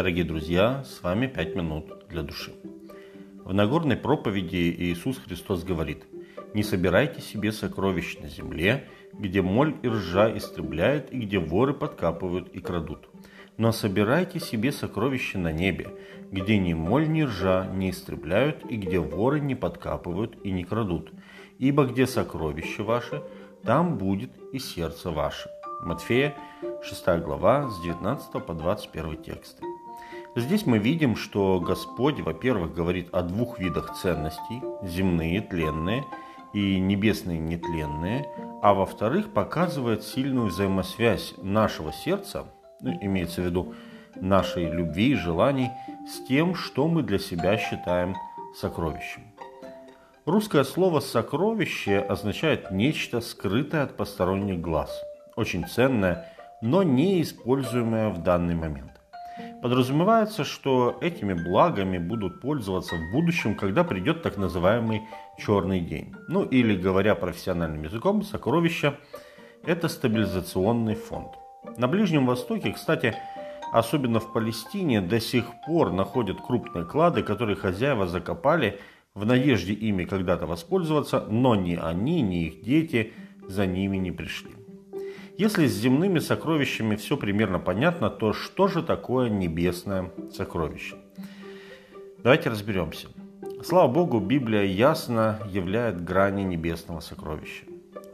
Дорогие 0.00 0.24
друзья, 0.24 0.82
с 0.82 1.02
вами 1.02 1.26
«Пять 1.26 1.54
минут 1.54 2.08
для 2.08 2.22
души». 2.22 2.54
В 3.44 3.52
Нагорной 3.52 3.98
проповеди 3.98 4.74
Иисус 4.78 5.18
Христос 5.18 5.62
говорит 5.62 6.04
«Не 6.54 6.62
собирайте 6.62 7.20
себе 7.20 7.52
сокровищ 7.52 8.16
на 8.18 8.26
земле, 8.26 8.88
где 9.12 9.42
моль 9.42 9.76
и 9.82 9.88
ржа 9.88 10.34
истребляют, 10.34 11.12
и 11.12 11.18
где 11.18 11.38
воры 11.38 11.74
подкапывают 11.74 12.48
и 12.48 12.60
крадут. 12.60 13.10
Но 13.58 13.72
собирайте 13.72 14.40
себе 14.40 14.72
сокровища 14.72 15.38
на 15.38 15.52
небе, 15.52 15.88
где 16.30 16.56
ни 16.56 16.72
моль, 16.72 17.06
ни 17.06 17.20
ржа 17.20 17.66
не 17.66 17.90
истребляют, 17.90 18.64
и 18.70 18.76
где 18.76 18.98
воры 19.00 19.38
не 19.40 19.54
подкапывают 19.54 20.38
и 20.42 20.50
не 20.50 20.64
крадут. 20.64 21.12
Ибо 21.58 21.84
где 21.84 22.06
сокровище 22.06 22.84
ваше, 22.84 23.22
там 23.64 23.98
будет 23.98 24.30
и 24.54 24.58
сердце 24.58 25.10
ваше». 25.10 25.50
Матфея 25.82 26.34
6 26.82 27.06
глава 27.22 27.68
с 27.68 27.82
19 27.82 28.46
по 28.46 28.54
21 28.54 29.22
тексты. 29.22 29.69
Здесь 30.36 30.64
мы 30.64 30.78
видим, 30.78 31.16
что 31.16 31.58
Господь, 31.58 32.20
во-первых, 32.20 32.72
говорит 32.72 33.08
о 33.12 33.22
двух 33.22 33.58
видах 33.58 33.96
ценностей– 33.96 34.62
земные, 34.82 35.40
тленные, 35.40 36.04
и 36.52 36.78
небесные, 36.78 37.38
нетленные, 37.38 38.28
а 38.62 38.74
во-вторых, 38.74 39.32
показывает 39.32 40.02
сильную 40.02 40.46
взаимосвязь 40.46 41.34
нашего 41.38 41.92
сердца, 41.92 42.46
ну, 42.80 42.96
имеется 43.00 43.42
в 43.42 43.44
виду 43.44 43.74
нашей 44.16 44.70
любви 44.70 45.12
и 45.12 45.14
желаний, 45.14 45.70
с 46.08 46.26
тем, 46.26 46.54
что 46.54 46.88
мы 46.88 47.02
для 47.02 47.18
себя 47.18 47.56
считаем 47.56 48.16
сокровищем. 48.56 49.22
Русское 50.26 50.64
слово 50.64 51.00
«сокровище» 51.00 51.98
означает 51.98 52.70
нечто 52.70 53.20
скрытое 53.20 53.84
от 53.84 53.96
посторонних 53.96 54.60
глаз, 54.60 54.90
очень 55.36 55.66
ценное, 55.66 56.32
но 56.60 56.82
не 56.82 57.22
используемое 57.22 58.10
в 58.10 58.22
данный 58.22 58.54
момент. 58.54 58.99
Подразумевается, 59.62 60.44
что 60.44 60.96
этими 61.02 61.34
благами 61.34 61.98
будут 61.98 62.40
пользоваться 62.40 62.94
в 62.96 63.12
будущем, 63.12 63.54
когда 63.54 63.84
придет 63.84 64.22
так 64.22 64.38
называемый 64.38 65.02
черный 65.38 65.80
день. 65.80 66.14
Ну 66.28 66.44
или, 66.44 66.74
говоря 66.74 67.14
профессиональным 67.14 67.82
языком, 67.82 68.22
сокровища– 68.22 68.98
это 69.64 69.88
стабилизационный 69.88 70.94
фонд. 70.94 71.32
На 71.76 71.88
Ближнем 71.88 72.24
Востоке, 72.24 72.72
кстати, 72.72 73.14
особенно 73.72 74.18
в 74.18 74.32
Палестине, 74.32 75.02
до 75.02 75.20
сих 75.20 75.44
пор 75.66 75.92
находят 75.92 76.40
крупные 76.40 76.86
клады, 76.86 77.22
которые 77.22 77.56
хозяева 77.56 78.06
закопали 78.06 78.80
в 79.14 79.26
надежде 79.26 79.74
ими 79.74 80.04
когда-то 80.04 80.46
воспользоваться, 80.46 81.26
но 81.28 81.54
ни 81.54 81.74
они, 81.74 82.22
ни 82.22 82.46
их 82.46 82.62
дети 82.62 83.12
за 83.46 83.66
ними 83.66 83.98
не 83.98 84.10
пришли. 84.10 84.59
Если 85.40 85.68
с 85.68 85.72
земными 85.72 86.18
сокровищами 86.18 86.96
все 86.96 87.16
примерно 87.16 87.58
понятно, 87.58 88.10
то 88.10 88.34
что 88.34 88.68
же 88.68 88.82
такое 88.82 89.30
небесное 89.30 90.10
сокровище? 90.34 90.96
Давайте 92.22 92.50
разберемся. 92.50 93.08
Слава 93.64 93.90
Богу, 93.90 94.20
Библия 94.20 94.64
ясно 94.64 95.38
являет 95.48 96.04
грани 96.04 96.42
небесного 96.42 97.00
сокровища. 97.00 97.64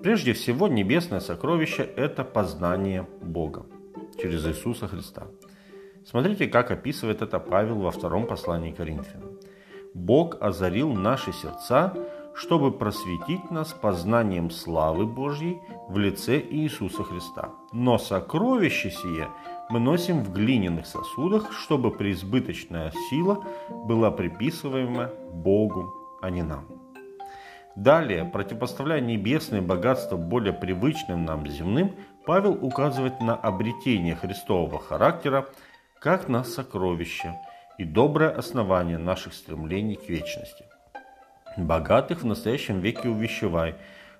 Прежде 0.00 0.32
всего, 0.32 0.68
небесное 0.68 1.18
сокровище– 1.18 1.82
это 1.96 2.22
познание 2.22 3.04
Бога 3.20 3.66
через 4.22 4.46
Иисуса 4.46 4.86
Христа. 4.86 5.26
Смотрите, 6.06 6.46
как 6.46 6.70
описывает 6.70 7.20
это 7.20 7.40
Павел 7.40 7.80
во 7.80 7.90
втором 7.90 8.28
послании 8.28 8.70
Коринфянам. 8.70 9.40
«Бог 9.92 10.36
озарил 10.40 10.92
наши 10.92 11.32
сердца, 11.32 11.94
чтобы 12.38 12.70
просветить 12.70 13.50
нас 13.50 13.72
познанием 13.72 14.50
славы 14.50 15.06
Божьей 15.06 15.60
в 15.88 15.98
лице 15.98 16.40
Иисуса 16.40 17.02
Христа. 17.02 17.50
Но 17.72 17.98
сокровище 17.98 18.90
сие 18.90 19.28
мы 19.70 19.80
носим 19.80 20.22
в 20.22 20.32
глиняных 20.32 20.86
сосудах, 20.86 21.52
чтобы 21.52 21.90
преизбыточная 21.90 22.92
сила 23.10 23.44
была 23.70 24.12
приписываема 24.12 25.10
Богу, 25.32 25.92
а 26.22 26.30
не 26.30 26.42
нам. 26.42 26.66
Далее, 27.74 28.24
противопоставляя 28.24 29.00
небесные 29.00 29.60
богатства 29.60 30.16
более 30.16 30.52
привычным 30.52 31.24
нам 31.24 31.46
земным, 31.46 31.96
Павел 32.24 32.52
указывает 32.52 33.20
на 33.20 33.34
обретение 33.34 34.14
Христового 34.14 34.78
характера 34.78 35.46
как 36.00 36.28
на 36.28 36.44
сокровище 36.44 37.34
и 37.78 37.84
доброе 37.84 38.30
основание 38.30 38.98
наших 38.98 39.34
стремлений 39.34 39.96
к 39.96 40.08
вечности– 40.08 40.64
Богатых 41.58 42.22
в 42.22 42.24
настоящем 42.24 42.80
веке 42.80 43.08
увещевай, 43.08 43.74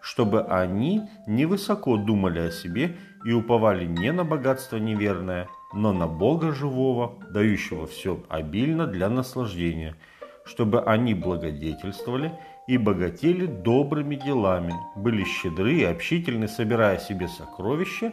чтобы 0.00 0.42
они 0.42 1.02
невысоко 1.26 1.96
думали 1.96 2.38
о 2.38 2.50
себе 2.52 2.96
и 3.24 3.32
уповали 3.32 3.86
не 3.86 4.12
на 4.12 4.24
богатство 4.24 4.76
неверное, 4.76 5.48
но 5.72 5.92
на 5.92 6.06
Бога 6.06 6.52
живого, 6.52 7.18
дающего 7.30 7.88
все 7.88 8.22
обильно 8.28 8.86
для 8.86 9.08
наслаждения, 9.08 9.96
чтобы 10.44 10.82
они 10.82 11.14
благодетельствовали 11.14 12.38
и 12.68 12.78
богатели 12.78 13.46
добрыми 13.46 14.14
делами, 14.14 14.74
были 14.94 15.24
щедры 15.24 15.74
и 15.74 15.84
общительны, 15.84 16.46
собирая 16.46 16.98
себе 16.98 17.26
сокровища, 17.26 18.12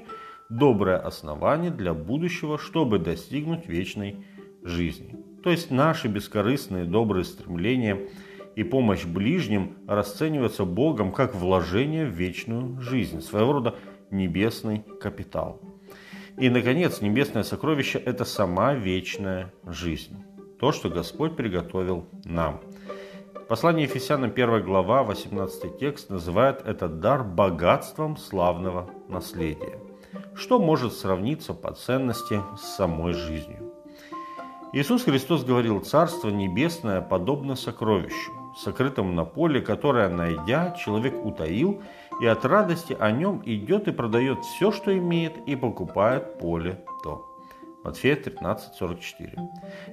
доброе 0.49 0.97
основание 0.97 1.69
для 1.69 1.93
будущего, 1.93 2.57
чтобы 2.57 2.97
достигнуть 2.97 3.67
вечной 3.67 4.25
жизни. 4.63 5.15
То 5.43 5.51
есть 5.51 5.69
наши 5.69 6.07
бескорыстные 6.07 6.85
добрые 6.85 7.23
стремления– 7.23 7.99
и 8.55 8.63
помощь 8.63 9.05
ближним 9.05 9.77
расценивается 9.87 10.65
Богом 10.65 11.11
как 11.11 11.35
вложение 11.35 12.05
в 12.05 12.09
вечную 12.09 12.79
жизнь, 12.81 13.21
своего 13.21 13.53
рода 13.53 13.75
небесный 14.09 14.83
капитал. 14.99 15.61
И, 16.37 16.49
наконец, 16.49 17.01
небесное 17.01 17.43
сокровище– 17.43 17.99
это 18.05 18.25
сама 18.25 18.73
вечная 18.73 19.53
жизнь, 19.65 20.23
то, 20.59 20.71
что 20.71 20.89
Господь 20.89 21.35
приготовил 21.35 22.05
нам. 22.25 22.61
Послание 23.47 23.83
Ефесянам 23.83 24.31
1 24.31 24.63
глава, 24.63 25.03
18 25.03 25.77
текст 25.77 26.09
называет 26.09 26.61
этот 26.65 27.01
дар 27.01 27.23
богатством 27.23 28.15
славного 28.15 28.89
наследия. 29.09 29.77
Что 30.35 30.57
может 30.57 30.93
сравниться 30.93 31.53
по 31.53 31.73
ценности 31.73 32.41
с 32.57 32.75
самой 32.75 33.13
жизнью? 33.13 33.73
Иисус 34.71 35.03
Христос 35.03 35.43
говорил, 35.43 35.81
«Царство 35.81 36.29
небесное 36.29 37.01
подобно 37.01 37.55
сокровищу, 37.55 38.31
сокрытому 38.57 39.11
на 39.11 39.25
поле, 39.25 39.61
которое, 39.61 40.09
найдя, 40.09 40.71
человек 40.71 41.13
утаил, 41.25 41.81
и 42.21 42.25
от 42.27 42.45
радости 42.45 42.95
о 42.99 43.11
нем 43.11 43.41
идет 43.45 43.87
и 43.87 43.91
продает 43.91 44.43
все, 44.43 44.71
что 44.71 44.95
имеет, 44.95 45.37
и 45.47 45.55
покупает 45.55 46.37
поле 46.39 46.83
то. 47.03 47.27
Матфея 47.83 48.15
13:44. 48.15 49.39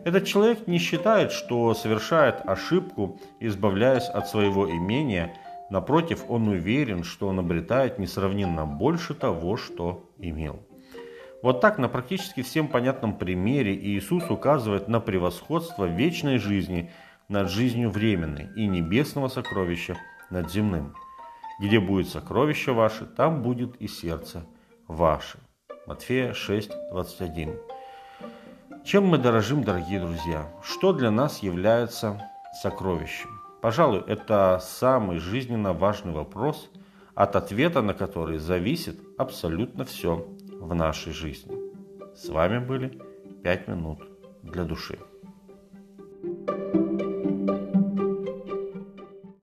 Этот 0.04 0.26
человек 0.26 0.66
не 0.66 0.78
считает, 0.78 1.32
что 1.32 1.72
совершает 1.72 2.46
ошибку, 2.46 3.18
избавляясь 3.40 4.08
от 4.08 4.28
своего 4.28 4.70
имения. 4.70 5.34
Напротив, 5.70 6.24
он 6.28 6.48
уверен, 6.48 7.02
что 7.02 7.28
он 7.28 7.38
обретает 7.38 7.98
несравненно 7.98 8.66
больше 8.66 9.14
того, 9.14 9.56
что 9.56 10.04
имел. 10.18 10.60
Вот 11.42 11.60
так 11.60 11.78
на 11.78 11.88
практически 11.88 12.42
всем 12.42 12.68
понятном 12.68 13.16
примере 13.16 13.74
Иисус 13.74 14.28
указывает 14.28 14.88
на 14.88 15.00
превосходство 15.00 15.86
вечной 15.86 16.38
жизни– 16.38 16.90
над 17.28 17.50
жизнью 17.50 17.90
временной 17.90 18.48
и 18.56 18.66
небесного 18.66 19.28
сокровища 19.28 19.98
над 20.30 20.50
земным. 20.50 20.94
Где 21.60 21.78
будет 21.78 22.08
сокровище 22.08 22.72
ваше, 22.72 23.04
там 23.04 23.42
будет 23.42 23.76
и 23.76 23.86
сердце 23.86 24.46
ваше. 24.86 25.38
Матфея 25.86 26.32
6, 26.32 26.70
21. 26.90 27.58
Чем 28.84 29.06
мы 29.06 29.18
дорожим, 29.18 29.62
дорогие 29.62 30.00
друзья? 30.00 30.50
Что 30.62 30.92
для 30.92 31.10
нас 31.10 31.42
является 31.42 32.22
сокровищем? 32.62 33.28
Пожалуй, 33.60 34.02
это 34.06 34.58
самый 34.62 35.18
жизненно 35.18 35.74
важный 35.74 36.12
вопрос, 36.12 36.70
от 37.14 37.36
ответа 37.36 37.82
на 37.82 37.92
который 37.92 38.38
зависит 38.38 39.00
абсолютно 39.18 39.84
все 39.84 40.26
в 40.60 40.74
нашей 40.74 41.12
жизни. 41.12 41.54
С 42.14 42.28
вами 42.28 42.58
были 42.58 42.98
«Пять 43.42 43.68
минут 43.68 44.00
для 44.42 44.64
души». 44.64 44.98